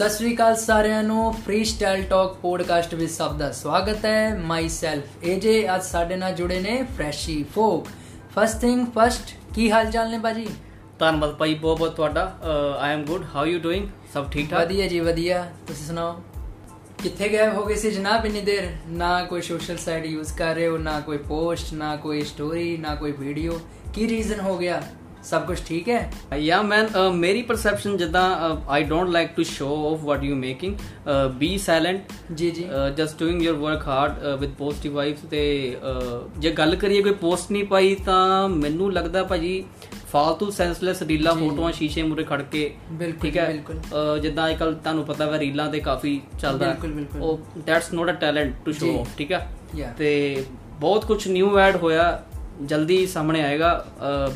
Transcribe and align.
ਸਤਿ 0.00 0.10
ਸ੍ਰੀ 0.10 0.34
ਅਕਾਲ 0.34 0.54
ਸਾਰਿਆਂ 0.56 1.02
ਨੂੰ 1.02 1.32
free 1.44 1.64
style 1.64 2.02
talk 2.10 2.34
podcast 2.42 2.92
ਵਿੱਚ 2.94 3.10
ਸਭ 3.12 3.32
ਦਾ 3.38 3.50
ਸਵਾਗਤ 3.52 4.04
ਹੈ। 4.04 4.34
ਮਾਈ 4.46 4.68
ਸੈਲਫ 4.68 5.24
ਏਜੇ 5.24 5.52
ਅੱਜ 5.74 5.82
ਸਾਡੇ 5.84 6.16
ਨਾਲ 6.16 6.32
ਜੁੜੇ 6.34 6.60
ਨੇ 6.60 6.76
ਫਰੈਸ਼ੀ 6.96 7.42
ਫੋਕ 7.54 7.88
ਫਸਟ 8.36 8.60
ਥਿੰਗ 8.60 8.86
ਫਸਟ 8.96 9.34
ਕੀ 9.54 9.70
ਹਾਲ 9.70 9.90
ਚਾਲ 9.90 10.10
ਨੇ 10.10 10.18
ਬਾਜੀ 10.18 10.46
ਧੰਨਵਾਦ 10.98 11.34
ਭਾਈ 11.38 11.54
ਬਹੁਤ 11.54 11.78
ਬਹੁਤ 11.78 11.94
ਤੁਹਾਡਾ। 11.96 12.22
I 12.78 12.92
am 12.92 13.04
good 13.06 13.24
how 13.34 13.44
you 13.46 13.58
doing 13.60 13.88
ਸਭ 14.14 14.30
ਠੀਕ 14.32 14.50
ਠਾਕ? 14.50 14.60
ਵਧੀਆ 14.60 14.86
ਜੀ 14.88 15.00
ਵਧੀਆ। 15.00 15.42
ਤੁਸੀਂ 15.66 15.86
ਸੁਣਾਓ? 15.86 16.20
ਕਿੱਥੇ 17.02 17.28
ਗਏ 17.28 17.48
ਹੋ 17.48 17.64
ਗਏ 17.66 17.74
ਸੀ 17.74 17.90
ਜਨਾਬ 17.90 18.26
ਇੰਨੀ 18.26 18.40
ਦੇਰ? 18.40 18.70
ਨਾ 18.88 19.22
ਕੋਈ 19.24 19.42
ਸੋਸ਼ਲ 19.42 19.76
ਸਾਈਟ 19.76 20.06
ਯੂਜ਼ 20.06 20.32
ਕਰ 20.38 20.54
ਰਹੇ 20.54 20.68
ਹੋ 20.68 20.78
ਨਾ 20.78 20.98
ਕੋਈ 21.00 21.18
ਪੋਸਟ 21.28 21.74
ਨਾ 21.74 21.94
ਕੋਈ 21.96 22.22
ਸਟੋਰੀ 22.24 22.76
ਨਾ 22.76 22.94
ਕੋਈ 22.94 23.12
ਵੀਡੀਓ 23.18 23.60
ਕੀ 23.94 24.08
ਰੀਜ਼ਨ 24.08 24.40
ਹੋ 24.40 24.56
ਗਿਆ? 24.58 24.82
ਸਭ 25.24 25.42
ਕੁਝ 25.46 25.58
ਠੀਕ 25.66 25.88
ਹੈ? 25.88 26.10
ਯਾ 26.38 26.60
ਮੈਨ 26.62 26.88
ਮੇਰੀ 27.14 27.42
ਪਰਸੈਪਸ਼ਨ 27.42 27.96
ਜਿੱਦਾਂ 27.96 28.24
I 28.68 28.84
don't 28.84 29.10
like 29.10 29.30
to 29.36 29.42
show 29.42 29.68
off 29.92 30.04
what 30.04 30.22
you 30.24 30.36
making 30.36 30.76
be 31.38 31.56
silent 31.58 32.12
ਜੀ 32.34 32.50
ਜੀ। 32.50 32.66
Just 32.96 33.18
doing 33.18 33.42
your 33.42 33.56
work 33.56 33.86
hard 33.88 34.24
with 34.40 34.54
positive 34.58 34.94
vibes 34.94 35.20
ਤੇ 35.30 35.42
ਜੇ 36.38 36.50
ਗੱਲ 36.50 36.76
ਕਰੀਏ 36.76 37.02
ਕੋਈ 37.02 37.12
ਪੋਸਟ 37.20 37.50
ਨਹੀਂ 37.52 37.64
ਪਾਈ 37.64 37.94
ਤਾਂ 38.06 38.48
ਮੈਨੂੰ 38.48 38.92
ਲੱਗਦਾ 38.92 39.22
ਭਾਜੀ 39.24 39.62
ਫਾਲਤੂ 40.12 40.50
ਸੈਂਸਲੈਸ 40.50 41.02
ਰੀਲਾਂ 41.02 41.34
ਫੋਟੋਆਂ 41.34 41.72
ਸ਼ੀਸ਼ੇ 41.72 42.02
ਮੂਰੇ 42.02 42.24
ਖੜ 42.24 42.40
ਕੇ 42.42 42.70
ਠੀਕ 43.22 43.36
ਹੈ? 43.36 43.52
ਜਿੱਦਾਂ 44.22 44.48
ਅੱਜਕੱਲ 44.48 44.74
ਤੁਹਾਨੂੰ 44.74 45.04
ਪਤਾ 45.04 45.30
ਹੈ 45.32 45.38
ਰੀਲਾਂ 45.38 45.68
ਤੇ 45.72 45.80
ਕਾਫੀ 45.80 46.20
ਚੱਲਦਾ। 46.40 46.74
ਉਹ 47.20 47.38
that's 47.66 47.92
not 47.92 48.10
a 48.10 48.14
talent 48.20 48.54
to. 48.64 48.72
Show 48.72 49.06
ਠੀਕ 49.18 49.32
ਹੈ. 49.32 49.46
ਤੇ 49.98 50.44
ਬਹੁਤ 50.80 51.04
ਕੁਝ 51.04 51.26
ਨਿਊ 51.28 51.56
ਐਡ 51.58 51.76
ਹੋਇਆ। 51.76 52.22
ਜਲਦੀ 52.60 53.06
ਸਾਹਮਣੇ 53.06 53.42
ਆਏਗਾ 53.42 53.68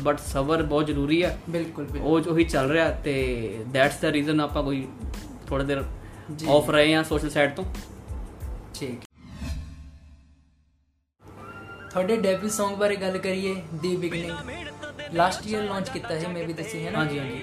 ਬਟ 0.03 0.19
ਸਬਰ 0.19 0.61
ਬਹੁਤ 0.63 0.85
ਜ਼ਰੂਰੀ 0.87 1.23
ਹੈ। 1.23 1.37
ਬਿਲਕੁਲ 1.49 1.87
ਉਹ 2.01 2.19
ਉਹੀ 2.21 2.43
ਚੱਲ 2.43 2.69
ਰਿਹਾ 2.71 2.89
ਤੇ 3.03 3.13
ਦੈਟਸ 3.67 3.99
ਦਾ 4.01 4.11
ਰੀਜ਼ਨ 4.11 4.39
ਆਪਾਂ 4.41 4.63
ਕੋਈ 4.63 4.87
ਥੋੜਾ 5.47 5.63
ਦੇਰ 5.63 5.83
ਜੀ। 6.31 6.47
ਆਫ 6.49 6.69
ਰਹੇ 6.69 6.93
ਹਾਂ 6.95 7.03
ਸੋਸ਼ਲ 7.03 7.29
ਸਾਈਟ 7.29 7.55
ਤੋਂ। 7.55 7.65
ਠੀਕ। 8.73 9.03
ਤੁਹਾਡੇ 11.91 12.15
ਡੈਬਿਊ 12.17 12.49
Song 12.49 12.75
ਬਾਰੇ 12.77 12.95
ਗੱਲ 12.95 13.17
ਕਰੀਏ 13.17 13.55
ਦੀ 13.81 13.95
ਬਿਗਨਿੰਗ 13.95 15.13
ਲਾਸਟ 15.13 15.47
ਈਅਰ 15.47 15.63
ਲਾਂਚ 15.63 15.89
ਕੀਤਾ 15.89 16.15
ਹੈ 16.15 16.27
ਮੈਂ 16.27 16.43
ਵੀ 16.47 16.53
ਦੱਸੀ 16.53 16.85
ਹੈ 16.85 16.91
ਨਾ? 16.91 16.99
ਹਾਂਜੀ, 16.99 17.19
ਹਾਂਜੀ। 17.19 17.41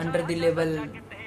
Under 0.00 0.22
the 0.22 0.34
level 0.34 0.78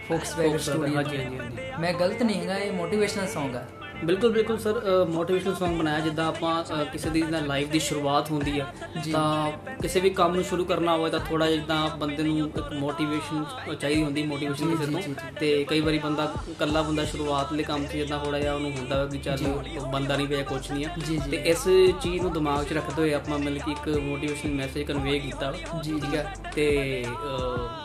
Volkswagen 0.08 0.58
studio 0.58 0.96
ਹਾਂਜੀ, 0.96 1.18
ਹਾਂਜੀ। 1.18 1.72
ਮੈਂ 1.82 1.94
ਗਲਤ 1.94 2.22
ਨਹੀਂ 2.24 2.40
ਹੈਗਾ 2.42 2.58
ਇਹ 2.58 2.72
ਮੋਟੀਵੇਸ਼ਨਲ 2.72 3.28
Song 3.36 3.56
ਆ। 3.58 3.64
ਬਿਲਕੁਲ 4.04 4.32
ਬਿਲਕੁਲ 4.32 4.58
ਸਰ 4.60 4.80
ਮੋਟੀਵੇਸ਼ਨਲ 5.10 5.54
Song 5.54 5.78
ਬਣਾਇਆ 5.78 6.00
ਜਿੱਦਾਂ 6.00 6.26
ਆਪਾਂ 6.28 6.84
ਕਿਸੇ 6.92 7.10
ਦੀ 7.10 7.22
ਜਿੱਦਾਂ 7.22 7.42
ਲਾਈਫ 7.42 7.70
ਦੀ 7.70 7.80
ਸ਼ੁਰੂਆਤ 7.80 8.30
ਹੁੰਦੀ 8.32 8.60
ਆ। 8.60 8.66
ਤਾਂ 9.12 9.52
ਕਿਸੇ 9.82 10.00
ਵੀ 10.00 10.10
ਕੰਮ 10.10 10.36
ਨੂੰ 10.36 10.44
ਸ਼ੁਰੂ 10.44 10.66
ਕਰਨਾ 10.66 10.96
ਹੋਵੇ 10.96 11.10
ਤਾਂ 11.12 11.20
ਥੋੜਾ 11.20 11.50
ਜਿੱਦਾਂ 11.52 11.88
ਬੰਦੇ 11.98 12.24
ਨੂੰ 12.24 12.48
ਇੱਕ 12.48 12.74
ਮੋਟੀਵੇਸ਼ਨ 12.74 13.44
ਚਾਹੀਦੀ 13.76 14.04
ਹੁੰਦੀ 14.04 14.24
ਮੋਟੀਵੇਸ਼ਨ 14.24 14.76
ਕਿਸੇ 14.76 14.92
ਤੋਂ। 14.92 15.32
ਤੇ 15.40 15.64
ਕਈ 15.70 15.80
ਵਾਰੀ 15.82 16.00
ਬੰਦਾ 16.00 16.32
ਇਕੱਲਾ 16.52 16.82
ਬੰਦਾ 16.82 17.06
ਸ਼ੁਰੂਆਤ 17.06 17.54
ਲਈ 17.54 17.64
ਕੰਮ 17.64 17.86
'ਚ 17.86 17.92
ਜਿੱਦਾਂ 17.92 18.20
ਥੋੜਾ 18.26 18.40
ਜਿਹਾ 18.40 18.54
ਉਹਨੂੰ 18.54 18.72
ਹੁੰਦਾ 18.72 19.04
ਵਾ 19.04 19.18
ਚੱਲ 19.26 19.88
ਬੰਦਾ 19.92 20.16
ਨਹੀਂ 20.16 20.28
ਪਿਆ 20.28 20.44
ਕੁਝ 20.44 20.72
ਨਹੀਂ 20.72 20.86
ਆ। 20.86 20.96
ਤੇ 21.32 21.38
ਇਸ 21.46 21.64
ਚੀਜ਼ 22.02 22.22
ਨੂੰ 22.22 22.34
ਦਿਮਾਗ 22.34 22.66
'ਚ 22.66 22.74
ਰੱਖਦੇ 22.74 23.02
ਹੋਏ 23.02 23.14
ਆਪਾਂ 23.14 23.40
ਮਤਲਬ 23.40 23.58
ਕਿ 23.58 23.72
ਇੱਕ 23.72 23.88
ਮੋਟੀਵੇਸ਼ਨ 24.00 24.56
ਮੈਸੇਜ 24.56 24.88
ਕਨਵੇ 24.88 25.20
ਕੀਤਾ। 25.20 25.52
ਠੀਕ 25.84 26.16
ਹੈ 26.16 26.34
ਤੇ 26.56 27.06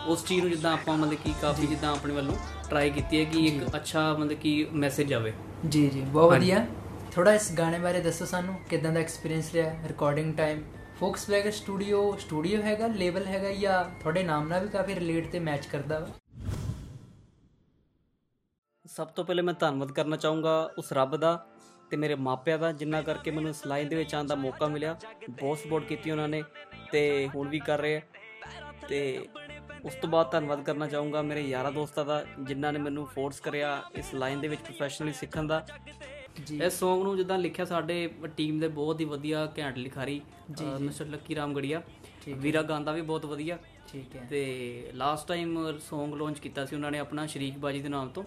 ਉਸ 0.06 0.24
ਚੀਜ਼ 0.24 0.40
ਨੂੰ 0.40 0.50
ਜਿੱਦਾਂ 0.50 0.72
ਆਪਾਂ 0.72 0.96
ਮਤਲਬ 0.96 1.18
ਕਿ 1.24 1.34
ਕਾਫੀ 1.42 1.66
ਜਿੱਦਾਂ 1.66 1.92
ਆਪਣੇ 1.92 2.14
ਵੱਲੋਂ 2.14 2.34
ਟਰਾਈ 2.70 2.90
ਕੀਤੀ 2.90 3.18
ਹੈ 3.18 3.24
ਕਿ 3.24 3.46
ਇੱਕ 3.46 3.76
ਅੱਛਾ 3.76 4.12
ਮਤਲਬ 4.12 4.38
ਕਿ 4.38 4.66
ਮੈਸੇਜ 4.72 5.14
ਆਵੇ। 5.14 5.32
ਜੀ 5.68 5.88
ਜੀ 5.90 6.00
ਬਹੁਤ 6.00 6.30
ਵਧੀਆ। 6.32 6.66
ਥੋੜਾ 7.12 7.32
ਇਸ 7.34 7.50
ਗਾਣੇ 7.58 7.78
ਬਾਰੇ 7.78 8.00
ਦੱਸੋ 8.00 8.24
ਸਾਨੂੰ 8.24 8.54
ਕਿਦਾਂ 8.70 8.92
ਦਾ 8.92 9.00
ਐਕਸਪੀਰੀਅੰਸ 9.00 9.52
ਰਿਹਾ 9.54 9.72
recording 9.88 10.34
time 10.36 10.62
Volkswagen 10.98 11.50
studio 11.50 12.00
studio 12.16 12.62
ਹੈਗਾ 12.62 12.86
ਲੇਬਲ 12.86 13.26
ਹੈਗਾ 13.26 13.52
ਜਾਂ 13.52 13.84
ਤੁਹਾਡੇ 14.00 14.22
ਨਾਮ 14.22 14.48
ਨਾਲ 14.48 14.62
ਵੀ 14.62 14.68
ਕਾਫੀ 14.68 14.94
ਰਿਲੇਟ 14.94 15.30
ਤੇ 15.32 15.38
ਮੈਚ 15.38 15.66
ਕਰਦਾ 15.66 15.98
ਵਾ? 15.98 16.08
ਸਭ 18.84 19.06
ਤੋਂ 19.06 19.24
ਪਹਿਲੇ 19.24 19.42
ਮੈਂ 19.42 19.54
ਧੰਨਵਾਦ 19.54 19.92
ਕਰਨਾ 19.92 20.16
ਚਾਹੂੰਗਾ 20.16 20.70
ਉਸ 20.78 20.92
ਰੱਬ 20.92 21.16
ਦਾ 21.16 21.34
ਤੇ 21.90 21.96
ਮੇਰੇ 21.96 22.14
ਮਾਪਿਆਂ 22.14 22.58
ਦਾ 22.58 22.72
ਜਿੰਨਾ 22.72 23.00
ਕਰਕੇ 23.02 23.30
ਮੈਨੂੰ 23.30 23.50
ਇਸ 23.50 23.66
ਲਾਈਨ 23.66 23.88
ਦੇ 23.88 23.96
ਵਿੱਚ 23.96 24.14
ਆਉਣ 24.14 24.26
ਦਾ 24.26 24.34
ਮੌਕਾ 24.34 24.66
ਮਿਲਿਆ। 24.66 24.96
ਬਹੁਤ 25.30 25.58
ਸਪੋਰਟ 25.58 25.84
ਕੀਤੀ 25.84 26.10
ਉਹਨਾਂ 26.10 26.28
ਨੇ 26.28 26.42
ਤੇ 26.92 27.28
ਹੁਣ 27.34 27.48
ਵੀ 27.48 27.58
ਕਰ 27.58 27.78
ਰਹੇ 27.78 27.96
ਆ। 27.96 28.00
ਤੇ 28.88 29.26
ਉਸ 29.84 29.94
ਤੋਂ 29.94 30.08
ਬਾਅਦ 30.08 30.30
ਧੰਨਵਾਦ 30.30 30.62
ਕਰਨਾ 30.62 30.86
ਚਾਹੂੰਗਾ 30.86 31.22
ਮੇਰੇ 31.22 31.40
ਯਾਰਾਂ 31.40 31.72
ਦੋਸਤਾਂ 31.72 32.04
ਦਾ 32.04 32.24
ਜਿਨ੍ਹਾਂ 32.40 32.72
ਨੇ 32.72 32.78
ਮੈਨੂੰ 32.78 33.06
ਫੋਰਸ 33.06 33.40
ਕਰਿਆ 33.40 33.82
ਇਸ 33.94 34.14
ਲਾਈਨ 34.14 34.40
ਦੇ 34.40 34.48
ਵਿੱਚ 34.48 34.60
ਪ੍ਰੋਫੈਸ਼ਨਲੀ 34.60 35.12
ਸਿੱਖਣ 35.12 35.46
ਦਾ। 35.46 35.66
ਜੀ। 36.46 36.60
ਇਸ 36.62 36.82
Song 36.82 37.02
ਨੂੰ 37.04 37.16
ਜਿੱਦਾਂ 37.16 37.38
ਲਿਖਿਆ 37.38 37.64
ਸਾਡੇ 37.64 38.10
ਟੀਮ 38.36 38.60
ਦੇ 38.60 38.68
ਬਹੁਤ 38.68 39.00
ਹੀ 39.00 39.04
ਵਧੀਆ 39.04 39.52
ਘੈਂਟ 39.58 39.78
ਲਿਖਾਰੀ 39.78 40.20
ਮਿਸਟਰ 40.80 41.06
ਲੱਕੀ 41.06 41.34
ਰਾਮ 41.34 41.54
ਗੜੀਆ 41.54 41.82
ਵੀਰਾ 42.36 42.62
ਗਾਂਦਾ 42.62 42.92
ਵੀ 42.92 43.00
ਬਹੁਤ 43.00 43.26
ਵਧੀਆ। 43.26 43.58
ਠੀਕ 43.92 44.16
ਹੈ। 44.16 44.26
ਤੇ 44.30 44.90
ਲਾਸਟ 44.94 45.28
ਟਾਈਮ 45.28 45.58
Song 45.68 46.16
ਲਾਂਚ 46.16 46.38
ਕੀਤਾ 46.38 46.64
ਸੀ 46.66 46.76
ਉਹਨਾਂ 46.76 46.90
ਨੇ 46.90 46.98
ਆਪਣਾ 46.98 47.26
ਸ਼ਰੀਕ 47.26 47.58
ਬਾਜੀ 47.58 47.80
ਦੇ 47.82 47.88
ਨਾਮ 47.88 48.08
ਤੋਂ। 48.08 48.24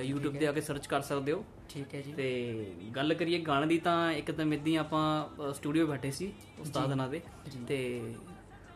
YouTube 0.00 0.38
ਤੇ 0.38 0.46
ਆ 0.46 0.52
ਕੇ 0.52 0.60
ਸਰਚ 0.60 0.86
ਕਰ 0.86 1.00
ਸਕਦੇ 1.00 1.32
ਹੋ। 1.32 1.44
ਠੀਕ 1.68 1.94
ਹੈ 1.94 2.00
ਜੀ। 2.00 2.12
ਤੇ 2.12 2.72
ਗੱਲ 2.96 3.14
ਕਰੀਏ 3.14 3.38
ਗਾਣੇ 3.38 3.66
ਦੀ 3.66 3.78
ਤਾਂ 3.78 4.12
ਇੱਕ 4.12 4.30
ਤਾਂ 4.30 4.46
ਮਿੱਦੀ 4.46 4.76
ਆਪਾਂ 4.76 5.52
ਸਟੂਡੀਓ 5.54 5.86
ਬੈਠੇ 5.86 6.10
ਸੀ 6.10 6.32
ਉਸਤਾਦ 6.58 6.92
ਨਾਲ 6.92 7.10
ਦੇ। 7.10 7.20
ਤੇ 7.68 7.78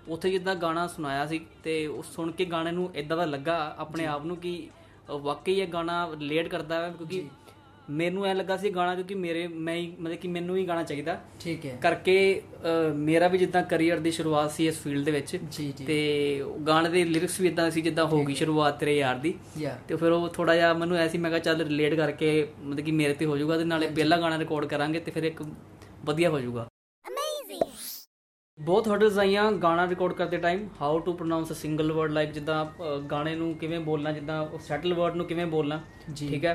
ਉੱਥੇ 0.09 0.31
ਜਿੱਦਾਂ 0.31 0.55
ਗਾਣਾ 0.57 0.87
ਸੁਣਾਇਆ 0.87 1.27
ਸੀ 1.27 1.41
ਤੇ 1.65 1.87
ਉਹ 1.87 2.03
ਸੁਣ 2.03 2.31
ਕੇ 2.31 2.45
ਗਾਣੇ 2.45 2.71
ਨੂੰ 2.73 2.91
ਇਦਾਂ 2.95 3.17
ਦਾ 3.17 3.25
ਲੱਗਾ 3.25 3.75
ਆਪਣੇ 3.79 4.07
ਆਪ 4.07 4.25
ਨੂੰ 4.27 4.37
ਕਿ 4.37 4.69
ਵਾਕਈ 5.11 5.61
ਇਹ 5.61 5.67
ਗਾਣਾ 5.69 6.07
ਰਿਲੇਟ 6.11 6.49
ਕਰਦਾ 6.49 6.81
ਹੈ 6.83 6.91
ਕਿਉਂਕਿ 6.91 7.25
ਮੈਨੂੰ 7.91 8.25
ਐ 8.27 8.33
ਲੱਗਾ 8.35 8.57
ਸੀ 8.57 8.71
ਗਾਣਾ 8.71 8.95
ਕਿਉਂਕਿ 8.95 9.15
ਮੇਰੇ 9.15 9.47
ਮੈਂ 9.49 9.75
ਹੀ 9.75 9.87
ਮਤਲਬ 10.01 10.17
ਕਿ 10.17 10.29
ਮੈਨੂੰ 10.29 10.57
ਹੀ 10.57 10.67
ਗਾਣਾ 10.69 10.83
ਚਾਹੀਦਾ। 10.83 11.19
ਠੀਕ 11.41 11.65
ਹੈ। 11.67 11.77
ਕਰਕੇ 11.83 12.43
ਮੇਰਾ 12.97 13.29
ਵੀ 13.29 13.39
ਜਿੱਦਾਂ 13.39 13.63
ਕੈਰੀਅਰ 13.63 13.99
ਦੀ 13.99 14.11
ਸ਼ੁਰੂਆਤ 14.11 14.51
ਸੀ 14.53 14.67
ਇਸ 14.69 14.79
ਫੀਲਡ 14.81 15.05
ਦੇ 15.05 15.11
ਵਿੱਚ। 15.11 15.37
ਤੇ 15.87 15.97
ਗਾਣੇ 16.67 16.89
ਦੇ 16.89 17.05
ਲਿਰਿਕਸ 17.05 17.41
ਵੀ 17.41 17.49
ਇਦਾਂ 17.49 17.71
ਸੀ 17.71 17.81
ਜਿੱਦਾਂ 17.81 18.05
ਹੋ 18.07 18.25
ਗਈ 18.25 18.35
ਸ਼ੁਰੂਆਤ 18.35 18.79
ਤੇਰੇ 18.81 18.97
ਯਾਰ 18.97 19.19
ਦੀ। 19.19 19.35
ਤੇ 19.89 19.97
ਫਿਰ 19.97 20.13
ਉਹ 20.13 20.29
ਥੋੜਾ 20.29 20.55
ਜਿਹਾ 20.55 20.73
ਮੈਨੂੰ 20.75 20.97
ਐਸੀ 20.97 21.19
ਮੈਂ 21.19 21.31
ਕਿਹਾ 21.31 21.41
ਚੱਲ 21.41 21.61
ਰਿਲੇਟ 21.61 21.95
ਕਰਕੇ 21.95 22.47
ਮਤਲਬ 22.65 22.85
ਕਿ 22.85 22.93
ਮੇਰੇ 22.93 23.15
ਤੇ 23.15 23.27
ਹੋ 23.27 23.37
ਜਾਊਗਾ 23.37 23.59
ਤੇ 23.59 23.65
ਨਾਲੇ 23.65 23.87
ਪਹਿਲਾ 23.89 24.17
ਗਾਣਾ 24.17 24.39
ਰਿਕਾਰਡ 24.39 24.67
ਕਰਾਂਗੇ 24.67 25.01
ਤੇ 25.01 25.11
ਫਿਰ 25.11 25.25
ਇੱਕ 25.25 25.43
ਵਧੀਆ 26.05 26.31
ਹੋ 26.31 26.41
ਜਾਊਗਾ। 26.41 26.67
ਬਹੁਤ 28.59 28.89
ਹਰਡਲਸ 28.89 29.17
ਆਈਆਂ 29.19 29.51
ਗਾਣਾ 29.53 29.87
ਰਿਕਾਰਡ 29.89 30.13
ਕਰਦੇ 30.13 30.37
time 30.39 30.67
how 30.81 30.99
to 30.99 31.13
pronounce 31.13 31.51
a 31.53 31.55
single 31.55 31.93
word 31.93 32.11
like 32.13 32.33
ਜਿੱਦਾਂ 32.33 32.65
ਗਾਣੇ 33.11 33.35
ਨੂੰ 33.37 33.53
ਕਿਵੇਂ 33.59 33.79
ਬੋਲਣਾ 33.81 34.13
ਜਿੱਦਾਂ 34.13 34.59
ਸੈਟਲ 34.59 34.95
ਵਰਡ 34.95 35.15
ਨੂੰ 35.17 35.27
ਕਿਵੇਂ 35.27 35.47
ਬੋਲਣਾ। 35.47 35.81
ਠੀਕ 36.19 36.45
ਹੈ? 36.45 36.53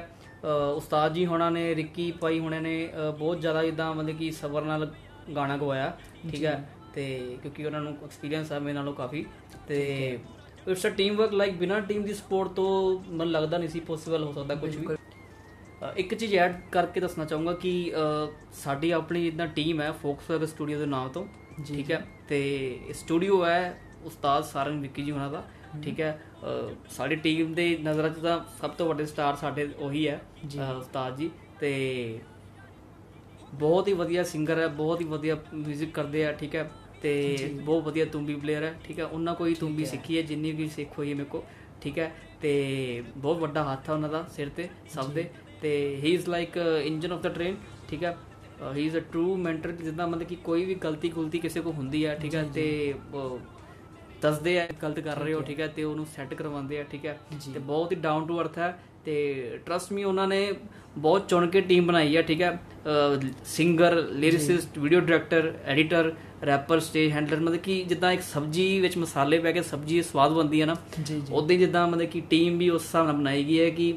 ਉਸਤਾਦ 0.76 1.14
ਜੀ 1.14 1.26
ਹੋਣਾ 1.26 1.50
ਨੇ 1.50 1.76
ਰਿੱਕੀ 1.76 2.12
ਭਾਈ 2.12 2.40
ਹੋਣੇ 2.40 2.60
ਨੇ 2.60 2.90
ਬਹੁਤ 3.20 3.40
ਜ਼ਿਆਦਾ 3.42 3.64
ਜਿੱਦਾਂ 3.64 3.94
ਮਤਲਬ 3.96 4.18
ਕਿ 4.18 4.32
ਸਬਰ 4.32 4.64
ਨਾਲ 4.64 4.92
ਗਾਣਾ 5.36 5.58
ਗਵਾਇਆ 5.58 5.92
ਠੀਕ 6.32 6.44
ਹੈ? 6.46 6.70
ਤੇ 6.94 7.38
ਕਿਉਂਕਿ 7.42 7.66
ਉਹਨਾਂ 7.66 7.82
ਨੂੰ 7.82 7.96
ਐਕਸਪੀਰੀਅੰਸ 8.04 8.52
ਆ 8.52 8.60
ਮੇਰੇ 8.60 8.74
ਨਾਲੋਂ 8.74 8.94
ਕਾਫੀ। 8.94 9.26
ਤੇ 9.68 10.20
it's 10.68 10.86
a 10.86 10.90
team 10.90 11.16
work 11.16 11.34
like 11.34 11.56
ਬਿਨਾਂ 11.58 11.82
ਟੀਮ 11.82 12.04
ਦੀ 12.04 12.14
ਸਪੋਰਟ 12.14 12.52
ਤੋਂ 12.52 13.00
ਮੈਨੂੰ 13.08 13.32
ਲੱਗਦਾ 13.32 13.58
ਨਹੀਂ 13.58 13.70
ਸੀ 13.70 13.80
ਪੋਸੀਬਲ 13.80 14.24
ਹੋ 14.24 14.32
ਸਕਦਾ 14.34 14.56
ਕੁਝ 14.56 14.76
ਵੀ। 14.78 14.96
ਇੱਕ 15.98 16.14
ਚੀਜ਼ 16.14 16.36
ਐਡ 16.36 16.56
ਕਰਕੇ 16.72 17.00
ਦੱਸਣਾ 17.00 17.26
ਚਾਹੂੰਗਾ 17.26 17.54
ਕਿ 17.56 17.92
ਸਾਡੀ 18.54 18.92
ਆਪਣੀ 18.92 19.24
ਜਿੱਦਾਂ 19.24 19.48
ਟੀਮ 19.48 19.82
ਹੈ 19.82 19.92
ਫੋਕਸਵਰਕ 20.02 20.48
ਸਟੂਡੀਓ 20.48 20.80
ਦੇ 20.80 20.86
ਨਾਮ 20.86 21.10
ਤੋਂ। 21.10 21.26
ਠੀਕ 21.68 21.92
ਹੈ? 21.92 22.06
ਤੇ 22.28 22.80
ਸਟੂਡੀਓ 22.94 23.44
ਹੈ 23.46 23.80
ਉਸਤਾਦ 24.06 24.44
ਸਾਰੰਗ 24.44 24.82
ਵਿੱਕੀ 24.82 25.04
ਜੀ 25.04 25.12
ਉਹਨਾਂ 25.12 25.30
ਦਾ 25.32 25.44
ਠੀਕ 25.84 26.00
ਹੈ? 26.02 26.20
ਸਾਡੀ 26.90 27.16
ਟੀਮ 27.16 27.54
ਦੇ 27.54 27.78
ਨਜ਼ਰਾਂ 27.84 28.10
'ਚ 28.10 28.20
ਤਾਂ 28.20 28.40
ਸਭ 28.62 28.72
ਤੋਂ 28.72 28.88
ਵੱਡੇ 28.88 29.06
ਸਟਾਰ 29.06 29.36
ਸਾਡੇ 29.36 29.68
ਉਹੀ 29.80 30.08
ਹੈ 30.08 30.22
ਉਸਤਾਦ 30.72 31.18
ਜੀ। 31.18 31.30
ਤੇ 31.60 32.20
ਬਹੁਤ 33.54 33.88
ਹੀ 33.88 33.94
ਵਧੀਆ 33.94 34.24
ਸਿੰਗਰ 34.24 34.60
ਹੈ 34.60 34.68
ਬਹੁਤ 34.68 35.02
ਹੀ 35.02 35.06
ਵਧੀਆ 35.06 35.36
뮤직 35.56 35.92
ਕਰਦੇ 35.94 36.26
ਆ 36.26 36.32
ਠੀਕ 36.32 36.56
ਹੈ? 36.56 36.70
ਤੇ 37.02 37.50
ਬਹੁਤ 37.56 37.84
ਵਧੀਆ 37.84 38.06
ਤੁੰਬੀ 38.06 38.36
ਪਲੇਅਰ 38.36 38.64
ਹੈ 38.64 38.74
ਠੀਕ 38.84 39.00
ਹੈ? 39.00 39.06
ਉਹਨਾਂ 39.06 39.36
ਕੋਈ 39.36 39.54
ਤੁੰਬੀ 39.54 39.86
ਸਿੱਖੀ 39.86 40.18
ਹੈ 40.18 40.22
ਜਿੰਨੀ 40.22 40.52
ਵੀ 40.52 40.68
ਸਿੱਖ 40.70 40.98
ਹੋਈ 40.98 41.10
ਹੈ 41.10 41.16
ਮੇਰੇ 41.16 41.28
ਕੋ 41.30 41.44
ਠੀਕ 41.82 42.00
ਹੈ? 42.00 42.12
ਤੇ 42.42 43.04
ਬਹੁਤ 43.18 43.38
ਵੱਡਾ 43.38 43.64
ਹੱਥ 43.74 43.90
ਹੈ 43.90 43.94
ਉਹਨਾਂ 43.94 44.10
ਦਾ 44.10 44.24
ਸਿਰ 44.36 44.50
ਤੇ 44.50 44.68
ਸਭ 44.90 45.12
ਦੇ। 45.12 45.30
ਤੇ 45.62 45.70
he 46.04 46.14
is 46.14 46.28
like 46.30 46.58
engine 46.86 47.12
of 47.12 47.22
the 47.22 47.30
train 47.30 47.56
ਠੀਕ 47.90 48.04
ਹੈ? 48.04 48.16
He 48.76 48.86
is 48.86 48.98
a 48.98 49.00
true 49.12 49.36
mentor 49.38 49.72
ਜਿੱਦਾਂ 49.74 50.08
ਮਤਲਬ 50.08 50.28
ਕਿ 50.28 50.36
ਕੋਈ 50.44 50.64
ਵੀ 50.66 50.76
ਗਲਤੀ 50.76 51.10
ਗੁਲਤੀ 51.10 51.40
ਕਿਸੇ 51.40 51.62
ਕੋ 51.62 51.72
ਹੁੰਦੀ 51.72 52.06
ਹੈ 52.06 52.16
ਠੀਕ 52.16 52.36
ਹੈ 52.36 52.44
ਤੇ 52.54 52.94
ਦੱਸਦੇ 54.22 54.60
ਆ 54.60 54.66
ਗਲਤ 54.84 55.00
ਕਰ 55.00 55.18
ਰਹੇ 55.18 55.34
ਹੋ 55.34 55.42
ਠੀਕ 55.42 55.60
ਹੈ। 55.60 55.68
ਤੇ 55.68 55.84
ਉਹਨੂੰ 55.84 56.06
ਸੈੱਟ 56.16 56.34
ਕਰਵਾਉਂਦੇ 56.34 56.80
ਆ 56.80 56.84
ਠੀਕ 56.84 57.06
ਹੈ 57.06 57.18
ਤੇ 57.54 57.60
ਬਹੁਤ 57.60 57.92
ਹੀ 57.92 57.98
ਡਾਊਨ 57.98 58.26
ਟੂ 58.28 58.40
ਅਰਥ 58.42 58.58
ਹੈ 58.58 58.78
ਤੇ 59.06 59.60
ਟਰਸਟ 59.66 59.92
ਮੀ 59.94 60.04
ਉਹਨਾਂ 60.04 60.28
ਨੇ 60.28 60.40
ਬਹੁਤ 60.98 61.28
ਚੁਣ 61.30 61.46
ਕੇ 61.48 61.62
ਟੀਮ 61.62 61.88
ਬਣਾਈ 61.88 62.16
ਹੈ 62.16 62.22
ਠੀਕ 62.22 62.42
ਹੈ 62.42 62.58
singer 63.46 63.96
lyricist 64.14 64.78
video 64.80 65.00
director 65.00 65.52
editor 65.66 66.12
rapper 66.46 66.80
stage 66.80 67.12
handler 67.12 67.40
ਮਤਲਬ 67.40 67.60
ਕਿ 67.62 67.82
ਜਿੱਦਾਂ 67.84 68.12
ਇੱਕ 68.14 68.22
ਸਬਜੀ 68.24 68.80
ਵਿੱਚ 68.80 68.98
ਮਸਾਲੇ 68.98 69.40
ਪੈ 69.40 69.52
ਕੇ 69.52 69.62
ਸਬਜੀ 69.64 70.02
ਸਵਾਦ 70.04 70.32
ਬਣਦੀ 70.32 70.62
ਹੈ 70.62 70.66
ਨਾ 70.66 70.76
ਉਦਾਂ 71.32 71.52
ਹੀ 71.52 71.58
ਜਿੱਦਾਂ 71.58 71.88
ਮਤਲਬ 71.88 72.08
ਕਿ 72.08 72.22
ਟੀਮ 72.30 72.58
ਵੀ 72.58 72.70
ਉਸ 72.70 72.82
ਹਿਸਾਬ 72.82 73.06
ਨਾਲ 73.06 73.16
ਬਣਾਈ 73.16 73.44
ਗਈ 73.44 73.60
ਹੈ 73.60 73.70
ਕਿ 73.70 73.94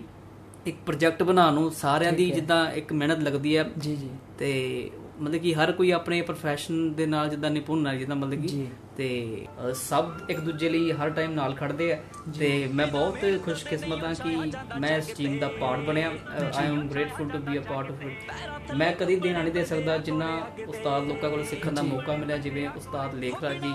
ਇੱਕ 0.66 0.76
ਪ੍ਰੋਜੈਕਟ 0.86 1.22
ਬਣਾਉਣ 1.22 1.54
ਨੂੰ 1.54 1.70
ਸਾਰਿਆਂ 1.70 2.12
ਦੀ 2.12 2.30
ਜਿੱਦਾਂ 2.30 2.72
ਇੱਕ 2.72 2.92
ਮਿਹਨਤ 2.92 3.18
ਲੱਗਦੀ 3.18 3.56
ਹੈ। 3.56 3.70
ਜੀ 3.78 3.96
ਜੀ। 3.96 4.10
ਤੇ 4.38 4.90
ਮਤਲਬ 5.20 5.40
ਕਿ 5.40 5.54
ਹਰ 5.54 5.72
ਕੋਈ 5.72 5.90
ਆਪਣੇ 5.90 6.20
ਪ੍ਰੋਫੈਸ਼ਨ 6.22 6.92
ਦੇ 6.94 7.06
ਨਾਲ 7.06 7.28
ਜਿੱਦਾਂ 7.28 7.50
ਨਿਪੁੰਨ 7.50 7.86
ਹੈ 7.86 7.94
ਜਿੱਦਾਂ 7.96 8.16
ਮਤਲਬ 8.16 8.42
ਕਿ। 8.42 8.66
ਤੇ 8.96 9.46
ਸਭ 9.74 10.10
ਇੱਕ 10.28 10.40
ਦੂਜੇ 10.40 10.68
ਲਈ 10.68 10.90
ਹਰ 10.92 11.10
ਟਾਈਮ 11.10 11.32
ਨਾਲ 11.32 11.54
ਖੜਦੇ 11.54 11.92
ਆ। 11.92 11.98
ਤੇ 12.38 12.48
ਮੈਂ 12.74 12.86
ਬਹੁਤ 12.86 13.18
ਖੁਸ਼ਕਿਸਮਤ 13.44 14.04
ਹਾਂ 14.04 14.14
ਕਿ 14.14 14.36
ਮੈਂ 14.80 14.96
ਇਸ 14.98 15.06
ਟੀਮ 15.16 15.38
ਦਾ 15.38 15.48
ਪਾਰਟ 15.60 15.80
ਬਣਿਆ 15.80 16.10
I 16.56 16.66
am 16.66 16.88
grateful 16.88 17.28
to 17.28 17.38
be 17.38 17.58
a 17.58 17.60
part 17.60 17.90
of 17.90 18.02
it 18.02 18.72
ਮੈਂ 18.74 18.92
ਕਦੀ 18.92 19.16
ਦੇਣਾ 19.16 19.42
ਨਹੀਂ 19.42 19.52
ਦੇ 19.52 19.64
ਸਕਦਾ 19.64 19.96
ਜਿੰਨਾ 19.98 20.28
ਉਸਤਾਦ 20.66 21.06
ਲੋਕਾਂ 21.06 21.30
ਕੋਲ 21.30 21.44
ਸਿੱਖਣ 21.44 21.72
ਦਾ 21.72 21.82
ਮੌਕਾ 21.82 22.16
ਮਿਲਿਆ 22.16 22.36
ਜਿਵੇਂ 22.36 22.68
ਉਸਤਾਦ 22.68 23.14
ਲੇਖਰਾਜ 23.14 23.56
ਜੀ 23.56 23.72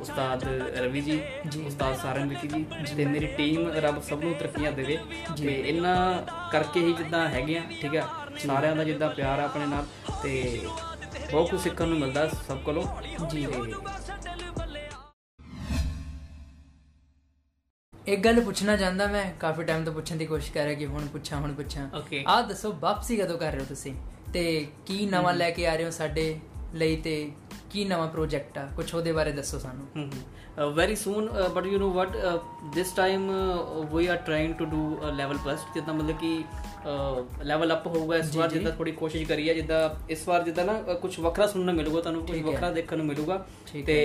ਉਸਤਾਦ 0.00 0.44
ਰਵੀ 0.78 1.00
ਜੀ 1.00 1.20
ਉਸਤਾਦ 1.66 1.96
ਸਾਰੰਗਵਿਕੀ 1.96 2.48
ਜੀ 2.48 2.94
ਤੇ 2.96 3.04
ਮੇਰੀ 3.04 3.26
ਟੀਮ 3.36 3.70
ਰੱਬ 3.76 4.00
ਸਭ 4.02 4.24
ਨੂੰ 4.24 4.34
ਤਰੱਕੀਆਂ 4.34 4.72
ਦੇਵੇ। 4.72 4.98
ਤੇ 5.38 5.54
ਇਹਨਾਂ 5.66 5.96
ਕਰਕੇ 6.52 6.80
ਹੀ 6.80 6.92
ਜਿੱਦਾਂ 6.92 7.28
ਹੈਗੇ 7.28 7.58
ਆ 7.58 7.62
ਠੀਕ 7.80 7.96
ਆ? 7.96 8.08
ਸਾਰਿਆਂ 8.38 8.76
ਦਾ 8.76 8.84
ਜਿੱਦਾਂ 8.84 9.08
ਪਿਆਰ 9.10 9.38
ਆ 9.38 9.44
ਆਪਣੇ 9.44 9.66
ਨਾਲ। 9.66 9.86
ਤੇ 10.22 10.60
ਬਹੁਤ 11.32 11.50
ਕੁਝ 11.50 11.60
ਸਿੱਖਣ 11.60 11.88
ਨੂੰ 11.88 11.98
ਮਿਲਦਾ 11.98 12.28
ਸਭ 12.48 12.58
ਕੋਲੋਂ। 12.58 12.84
ਜੀ। 13.30 13.46
ਇੱਕ 18.06 18.24
ਗੱਲ 18.24 18.40
ਪੁੱਛਣਾ 18.40 18.76
ਚਾਹੁੰਦਾ 18.76 19.06
ਮੈਂ 19.06 19.32
ਕਾਫੀ 19.40 19.64
ਟਾਈਮ 19.64 19.84
ਤੋਂ 19.84 19.92
ਪੁੱਛਣ 19.92 20.16
ਦੀ 20.16 20.26
ਕੋਸ਼ਿਸ਼ 20.26 20.52
ਕਰ 20.52 20.64
ਰਿਹਾ 20.64 20.74
ਕਿ 20.74 20.86
ਹੁਣ 20.86 21.06
ਪੁੱਛਾਂ 21.06 21.40
ਹੁਣ 21.40 21.52
ਪੁੱਛਾਂ। 21.54 21.88
Okay. 21.88 22.22
ਆਹ 22.26 22.42
ਦੱਸੋ 22.42 22.72
ਵਾਪਸੀ 22.72 23.16
ਕਦੋਂ 23.16 23.38
ਕਰ 23.38 23.52
ਰਹੇ 23.52 23.60
ਹੋ 23.60 23.64
ਤੁਸੀਂ? 23.64 23.94
ਤੇ 24.32 24.66
ਕੀ 24.86 25.06
ਨਵਾਂ 25.06 25.34
ਲੈ 25.34 25.50
ਕੇ 25.50 25.66
ਆ 25.66 25.74
ਰਹੇ 25.74 25.84
ਹੋ 25.84 25.90
ਸਾਡੇ 25.90 26.40
ਲਈ 26.74 26.96
ਤੇ 26.96 27.32
ਕੀ 27.72 27.84
ਨਵਾਂ 27.84 28.06
ਪ੍ਰੋਜੈਕਟ 28.08 28.58
ਆ? 28.58 28.66
ਕੁਝ 28.76 28.94
ਉਹਦੇ 28.94 29.12
ਬਾਰੇ 29.12 29.32
ਦੱਸੋ 29.32 29.58
ਸਾਨੂੰ। 29.58 30.10
Very 30.74 30.96
soon 30.96 31.28
but 31.54 31.66
you 31.66 31.78
know 31.78 31.92
what 31.92 32.16
this 32.74 32.92
time 32.92 33.30
we 33.94 34.06
are 34.06 34.16
trying 34.16 34.54
to 34.54 34.64
do 34.64 34.98
level 35.16 35.38
plus 35.44 35.60
ਜਿੱਦਾਂ 35.74 35.94
ਮਤਲਬ 35.94 36.18
ਕਿ 36.18 36.32
ਲੈਵਲ 37.44 37.72
ਅਪ 37.74 37.86
ਹੋਊਗਾ 37.86 38.16
ਇਸ 38.16 38.36
ਵਾਰ 38.36 38.48
ਜਿੱਦਾਂ 38.48 38.72
ਥੋੜੀ 38.72 38.92
ਕੋਸ਼ਿਸ਼ 38.92 39.28
ਕਰੀ 39.28 39.48
ਹੈ 39.48 39.54
ਜਿੱਦਾਂ 39.54 39.88
ਇਸ 40.12 40.26
ਵਾਰ 40.28 40.42
ਜਿੱਦਾਂ 40.42 40.64
ਨਾ 40.64 40.72
ਕੁਝ 40.94 41.18
ਵੱਖਰਾ 41.20 41.46
ਸੁਣਨ 41.46 41.64
ਨੂੰ 41.64 41.74
ਮਿਲੂਗਾ 41.74 42.00
ਤੁਹਾਨੂੰ 42.00 42.26
ਕੁਝ। 42.26 42.40
ਵੱਖਰਾ 42.42 42.70
ਦੇਖਣ 42.70 42.96
ਨੂੰ 42.96 43.06
ਮਿਲੂਗਾ। 43.06 43.44
ਤੇ 43.86 43.96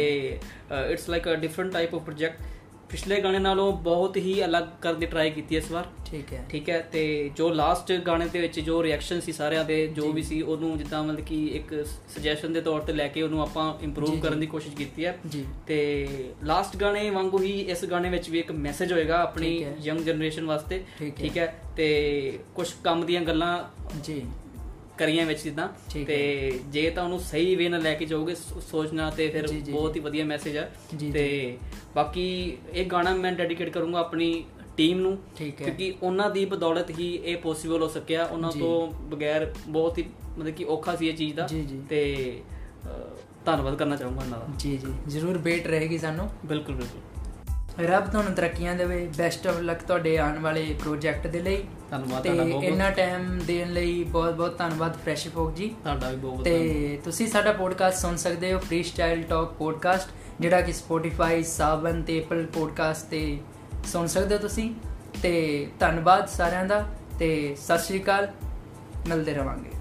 it's 0.91 1.09
like 1.09 1.27
a 1.29 1.35
different 1.35 1.71
type 1.73 1.95
of 1.95 2.01
project 2.01 2.41
ਪਿਛਲੇ 2.89 3.21
ਗਾਣੇ 3.21 3.39
ਨਾਲੋਂ 3.39 3.73
ਬਹੁਤ 3.73 4.17
ਹੀ 4.17 4.45
ਅਲੱਗ 4.45 4.63
ਕਰਨ 4.81 4.99
ਦੀ 4.99 5.05
ਟਰਾਈ 5.05 5.29
ਕੀਤੀ 5.29 5.55
ਹੈ 5.55 5.61
ਇਸ 5.61 5.71
ਵਾਰ। 5.71 5.85
ਠੀਕ 6.05 6.33
ਹੈ। 6.33 6.45
ਠੀਕ 6.49 6.69
ਹੈ 6.69 6.79
ਤੇ 6.91 7.31
ਜੋ 7.35 7.49
ਲਾਸਟ 7.49 7.91
ਗਾਣੇ 7.91 8.27
ਦੇ 8.27 8.39
ਵਿੱਚ 8.41 8.59
ਜੋ 8.59 8.83
ਰਿਐਕਸ਼ਨ 8.83 9.19
ਸੀ 9.21 9.31
ਸਾਰਿਆਂ 9.31 9.65
ਦੇ 9.65 9.87
ਜੋ 9.87 10.11
ਵੀ 10.11 10.23
ਸੀ 10.23 10.41
ਉਹਨੂੰ 10.41 10.77
ਜਿੱਦਾਂ 10.77 11.03
ਮਤਲਬ 11.03 11.25
ਕਿ 11.25 11.45
ਇੱਕ 11.47 11.85
ਸੁਜੈਸ਼ਨ 11.85 12.53
ਦੇ 12.53 12.61
ਤੌਰ 12.61 12.81
ਤੇ 12.81 12.93
ਲੈ 12.93 13.07
ਕੇ 13.07 13.21
ਉਹਨੂੰ 13.21 13.41
ਆਪਾਂ 13.41 13.83
ਇੰਪਰੂਵ 13.83 14.19
ਕਰਨ 14.19 14.39
ਦੀ 14.39 14.45
ਕੋਸ਼ਿਸ਼ 14.45 14.75
ਕੀਤੀ 14.75 15.05
ਹੈ। 15.05 15.17
ਤੇ 15.67 16.07
ਲਾਸਟ 16.43 16.77
ਗਾਣੇ 16.77 17.09
ਵਾਂਗੂ 17.09 17.39
ਹੀ 17.39 17.59
ਇਸ 17.61 17.85
ਗਾਣੇ 17.85 18.09
ਵਿੱਚ 18.09 18.29
ਵੀ 18.29 18.39
ਇੱਕ 18.39 18.51
ਮੈਸੇਜ 18.51 18.93
ਹੋਏਗਾ 18.93 19.21
ਆਪਣੀ। 19.21 19.65
ਯੰਗ 19.83 19.99
ਜਨਰੇਸ਼ਨ 19.99 20.45
ਵਾਸਤੇ। 20.45 20.83
ਠੀਕ 21.17 21.37
ਹੈ। 21.37 21.61
ਤੇ 21.77 22.39
ਕੁਝ 22.55 22.67
ਕੰਮ 22.83 23.05
ਦੀਆਂ 23.05 23.21
ਗੱਲਾਂ 23.21 23.63
ਜੀ। 24.03 24.21
ਕਰੀਆਂ 24.97 25.25
ਵਿੱਚ 25.25 25.43
ਜਿੱਦਾਂ। 25.43 25.67
ਤੇ 26.05 26.59
ਜੇ 26.67 26.89
ਤਾਂ 26.89 27.03
ਉਹਨੂੰ 27.03 27.19
ਸਹੀ 27.19 27.55
ਵੇ 27.55 27.69
ਨਾਲ 27.69 27.81
ਲੈ 27.81 27.93
ਕੇ 27.93 28.05
ਜਾਓਗੇ 28.05 28.35
ਸੋਚਣਾ 28.71 29.09
ਤੇ 29.09 29.29
ਫਿਰ 29.29 29.47
ਬਹੁਤ 29.71 29.95
ਹੀ 29.95 30.01
ਵਧੀਆ 30.01 30.25
ਮੈਸੇਜ 30.25 30.57
ਜੀ, 30.95 31.11
ਤੇ 31.11 31.57
ਬਾਕੀ 31.95 32.57
ਇਹ 32.73 32.85
ਗਾਣਾ 32.85 33.15
ਮੈਂ 33.15 33.31
ਡੈਡੀਕੇਟ 33.31 33.69
ਕਰੂੰਗਾ 33.69 33.99
ਆਪਣੀ 33.99 34.43
ਟੀਮ 34.77 34.99
ਨੂੰ। 34.99 35.17
ਕਿਉਂਕਿ 35.57 35.93
ਉਹਨਾਂ 36.03 36.29
ਦੀ 36.29 36.45
ਬਦੌਲਤ 36.45 36.89
ਹੀ 36.89 37.15
ਇਹ 37.15 37.37
ਪੋਸੀਬਲ 37.37 37.81
ਹੋ 37.81 37.87
ਸਕਿਆ। 37.87 38.25
ਉਹਨਾਂ। 38.25 38.51
ਤੋਂ 38.51 38.87
ਬਗੈਰ 38.87 39.53
ਬਹੁਤ 39.67 39.97
ਹੀ 39.97 40.05
ਮਤਲਬ 40.37 40.53
ਕਿ 40.53 40.63
ਔਖਾ 40.63 40.95
ਸੀ 40.95 41.07
ਇਹ 41.07 41.13
ਚੀਜ਼ 41.13 41.35
ਦਾ। 41.35 41.47
ਤੇ 41.89 42.41
ਧੰਨਵਾਦ 43.45 43.75
ਕਰਨਾ 43.75 43.95
ਚਾਹੂੰਗਾ 43.95 44.21
ਉਹਨਾਂ 44.21 44.39
ਦਾ। 44.39 44.47
ਜੀ 44.59 44.77
ਜੀ। 44.77 44.93
ਜ਼ਰੂਰ 45.07 45.37
ਵੇਟ 45.37 45.67
ਰਹੇਗੀ 45.67 45.97
ਸਾਨੂੰ। 45.97 46.29
ਬਿਲਕੁਲ 46.45 46.75
ਬਿਲਕੁਲ। 46.75 47.16
ਰੱਬ 47.79 48.09
ਤੁਹਾਨੂੰ 48.09 48.33
ਤਰੱਕੀਆਂ 48.33 48.75
ਦੇਵੇ 48.75 49.09
ਬੈਸਟ 49.17 49.47
ਆਫ 49.47 49.59
ਲੱਕ 49.59 49.81
ਤੁਹਾਡੇ 49.81 50.17
ਆਉਣ 50.17 50.39
ਵਾਲੇ 50.39 50.75
ਪ੍ਰੋਜੈਕਟ 50.81 51.27
ਦੇ 51.27 51.39
ਲਈ। 51.39 51.63
ਧੰਨਵਾਦ 51.91 52.23
ਤੇ 52.23 52.29
ਤੁਹਾਡਾ 52.29 52.51
ਬਹੁਤ 52.51 52.63
ਇੰਨਾ 52.63 52.89
ਟਾਈਮ 52.89 53.39
ਦੇਣ 53.39 53.73
ਲਈ 53.73 54.03
ਬਹੁਤ 54.03 54.33
ਬਹੁਤ 54.33 54.57
ਧੰਨਵਾਦ 54.57 54.97
ਫਰੈਸ਼ 54.97 55.27
ਫੋਕ 55.27 55.53
ਜੀ। 55.53 55.75
ਤੁਹਾਡਾ 55.83 56.09
ਵੀ 56.09 56.15
ਬਹੁਤ 56.15 56.43
ਤੇ 56.43 56.99
ਤੁਸੀਂ 57.03 57.27
ਸਾਡਾ 57.27 57.51
ਪੋਡਕਾਸਟ 57.51 57.97
ਸੁਣ 57.97 58.15
ਸਕਦੇ 58.15 58.53
ਹੋ 58.53 58.59
ਫ੍ਰੀ 58.59 58.83
ਸਟਾਈਲ 58.83 59.23
ਟਾਕ 59.23 59.53
ਪੋਡਕਾਸਟ 59.53 60.09
ਜਿਹੜਾ 60.39 60.61
ਕਿ 60.61 60.71
Spotify 60.71 61.43
ਸਾਵਨ 61.43 62.03
ਤੇ 62.03 62.25
Apple 62.25 62.51
ਪੋਡਕਾਸਟ 62.53 63.05
ਤੇ 63.05 63.37
ਸੁਣ 63.85 64.05
ਸਕਦੇ 64.05 64.35
ਹੋ 64.35 64.39
ਤੁਸੀਂ। 64.39 64.73
ਤੇ 65.23 65.67
ਧੰਨਵਾਦ 65.79 66.27
ਸਾਰਿਆਂ 66.27 66.65
ਦਾ 66.65 66.85
ਤੇ 67.19 67.55
ਸਤਿ 67.55 67.77
ਸ਼੍ਰੀ 67.77 68.03
ਅਕਾਲ 68.03 68.31
ਮਿਲਦੇ 69.07 69.33
ਰਵਾਂਗੇ। 69.33 69.76